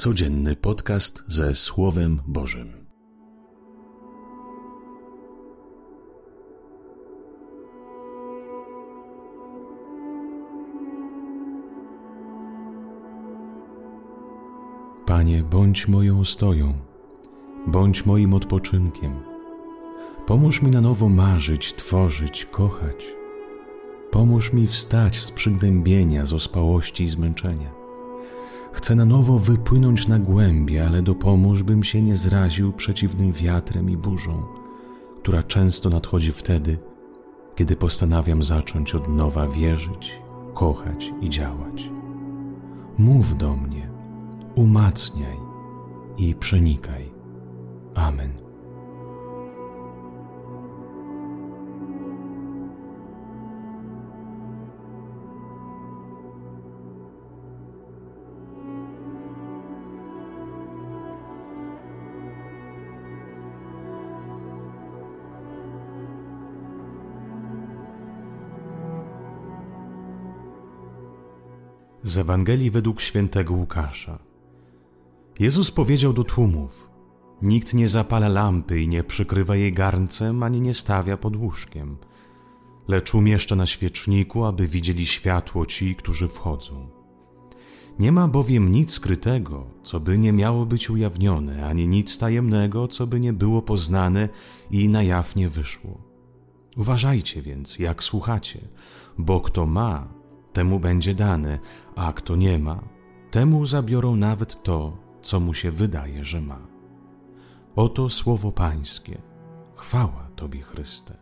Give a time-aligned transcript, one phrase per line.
[0.00, 2.72] Codzienny podcast ze Słowem Bożym.
[15.06, 16.74] Panie, bądź moją stoją,
[17.66, 19.12] bądź moim odpoczynkiem.
[20.26, 23.06] Pomóż mi na nowo marzyć, tworzyć, kochać.
[24.10, 27.79] Pomóż mi wstać z przygnębienia, z ospałości i zmęczenia
[28.72, 33.96] Chcę na nowo wypłynąć na głębie, ale dopomóż, bym się nie zraził przeciwnym wiatrem i
[33.96, 34.42] burzą,
[35.22, 36.78] która często nadchodzi wtedy,
[37.54, 40.20] kiedy postanawiam zacząć od nowa wierzyć,
[40.54, 41.90] kochać i działać.
[42.98, 43.90] Mów do mnie,
[44.54, 45.36] umacniaj
[46.18, 47.12] i przenikaj.
[47.94, 48.49] Amen.
[72.02, 74.18] Z Ewangelii według świętego Łukasza.
[75.38, 76.90] Jezus powiedział do tłumów:
[77.42, 81.96] Nikt nie zapala lampy i nie przykrywa jej garncem, ani nie stawia pod łóżkiem,
[82.88, 86.88] lecz umieszcza na świeczniku, aby widzieli światło ci, którzy wchodzą.
[87.98, 93.06] Nie ma bowiem nic skrytego, co by nie miało być ujawnione, ani nic tajemnego, co
[93.06, 94.28] by nie było poznane
[94.70, 95.98] i na jaw nie wyszło.
[96.76, 98.68] Uważajcie więc, jak słuchacie,
[99.18, 100.19] bo kto ma,
[100.52, 101.58] temu będzie dane,
[101.96, 102.80] a kto nie ma,
[103.30, 106.66] temu zabiorą nawet to, co mu się wydaje, że ma.
[107.76, 109.22] Oto słowo Pańskie.
[109.76, 111.16] Chwała Tobie, Chryste.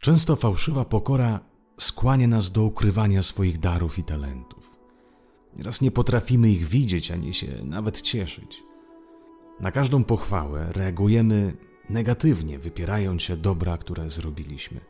[0.00, 1.40] Często fałszywa pokora
[1.78, 4.76] skłania nas do ukrywania swoich darów i talentów.
[5.56, 8.62] Nieraz nie potrafimy ich widzieć ani się nawet cieszyć.
[9.60, 11.56] Na każdą pochwałę reagujemy
[11.90, 14.80] negatywnie, wypierając się dobra, które zrobiliśmy.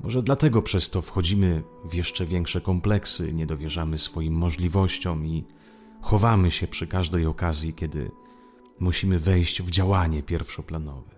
[0.00, 5.44] Może dlatego przez to wchodzimy w jeszcze większe kompleksy, nie dowierzamy swoim możliwościom i
[6.00, 8.10] chowamy się przy każdej okazji, kiedy
[8.80, 11.10] musimy wejść w działanie pierwszoplanowe.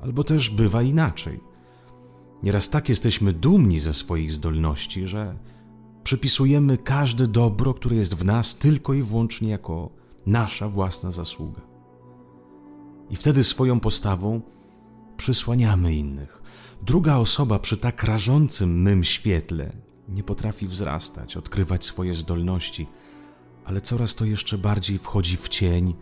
[0.00, 1.40] Albo też bywa inaczej.
[2.42, 5.38] Nieraz tak jesteśmy dumni ze swoich zdolności, że
[6.04, 9.90] przypisujemy każde dobro, które jest w nas, tylko i wyłącznie jako
[10.26, 11.60] nasza własna zasługa.
[13.10, 14.40] I wtedy swoją postawą
[15.16, 16.42] przysłaniamy innych,
[16.84, 19.72] Druga osoba przy tak rażącym mym świetle
[20.08, 22.86] nie potrafi wzrastać, odkrywać swoje zdolności,
[23.64, 25.94] ale coraz to jeszcze bardziej wchodzi w cień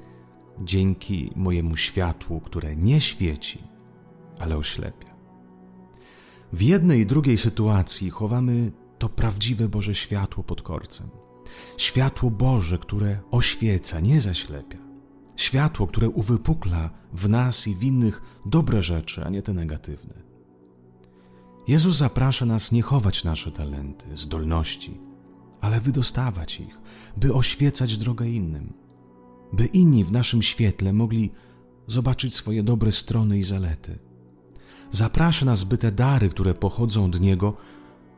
[0.60, 3.62] dzięki mojemu światłu, które nie świeci,
[4.38, 5.14] ale oślepia.
[6.52, 11.08] W jednej i drugiej sytuacji chowamy to prawdziwe Boże światło pod korcem.
[11.76, 14.78] Światło Boże, które oświeca, nie zaślepia.
[15.36, 20.31] Światło, które uwypukla w nas i w innych dobre rzeczy, a nie te negatywne.
[21.68, 25.00] Jezus zaprasza nas nie chować nasze talenty, zdolności,
[25.60, 26.80] ale wydostawać ich,
[27.16, 28.72] by oświecać drogę innym,
[29.52, 31.30] by inni w naszym świetle mogli
[31.86, 33.98] zobaczyć swoje dobre strony i zalety.
[34.90, 37.56] Zaprasza nas, by te dary, które pochodzą od Niego,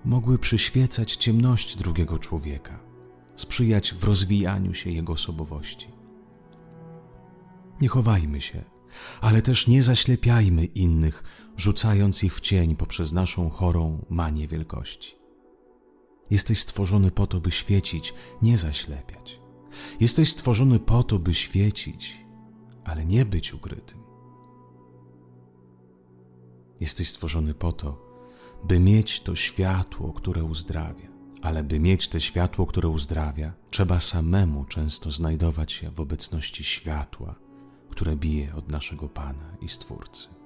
[0.04, 2.80] mogły przyświecać ciemności drugiego człowieka,
[3.36, 5.88] sprzyjać w rozwijaniu się Jego osobowości.
[7.80, 8.64] Nie chowajmy się,
[9.20, 11.24] ale też nie zaślepiajmy innych,
[11.56, 15.14] rzucając ich w cień poprzez naszą chorą manię wielkości.
[16.30, 19.40] Jesteś stworzony po to, by świecić, nie zaślepiać.
[20.00, 22.24] Jesteś stworzony po to, by świecić,
[22.84, 23.98] ale nie być ukrytym.
[26.80, 28.04] Jesteś stworzony po to,
[28.64, 31.14] by mieć to światło, które uzdrawia.
[31.42, 37.34] Ale by mieć to światło, które uzdrawia, trzeba samemu często znajdować się w obecności światła,
[37.90, 40.43] które bije od naszego Pana i Stwórcy.